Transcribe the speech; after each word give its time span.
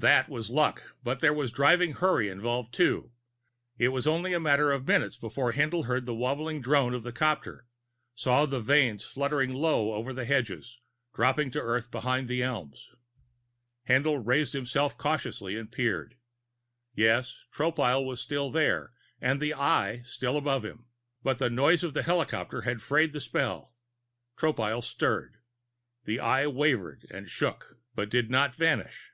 That 0.00 0.28
was 0.28 0.48
luck, 0.48 0.94
but 1.02 1.18
there 1.18 1.34
was 1.34 1.50
driving 1.50 1.94
hurry 1.94 2.28
involved, 2.28 2.72
too; 2.72 3.10
it 3.78 3.88
was 3.88 4.06
only 4.06 4.32
a 4.32 4.38
matter 4.38 4.70
of 4.70 4.86
minutes 4.86 5.16
before 5.16 5.54
Haendl 5.54 5.86
heard 5.86 6.06
the 6.06 6.14
wobbling 6.14 6.60
drone 6.62 6.94
of 6.94 7.02
the 7.02 7.10
copter, 7.10 7.66
saw 8.14 8.46
the 8.46 8.60
vanes 8.60 9.04
fluttering 9.04 9.52
low 9.52 9.92
over 9.94 10.12
the 10.12 10.24
hedges, 10.24 10.78
dropping 11.12 11.50
to 11.50 11.60
earth 11.60 11.90
behind 11.90 12.28
the 12.28 12.44
elms. 12.44 12.94
Haendl 13.88 14.24
raised 14.24 14.52
himself 14.52 14.96
cautiously 14.96 15.56
and 15.56 15.72
peered. 15.72 16.16
Yes, 16.94 17.36
Tropile 17.52 18.04
was 18.06 18.20
still 18.20 18.52
there, 18.52 18.92
and 19.20 19.40
the 19.40 19.52
Eye 19.52 20.02
still 20.04 20.36
above 20.36 20.64
him! 20.64 20.86
But 21.24 21.40
the 21.40 21.50
noise 21.50 21.82
of 21.82 21.94
the 21.94 22.04
helicopter 22.04 22.60
had 22.62 22.80
frayed 22.80 23.12
the 23.12 23.20
spell. 23.20 23.74
Tropile 24.36 24.80
stirred. 24.84 25.38
The 26.04 26.20
Eye 26.20 26.46
wavered 26.46 27.04
and 27.10 27.28
shook 27.28 27.78
But 27.96 28.10
did 28.10 28.30
not 28.30 28.54
vanish. 28.54 29.10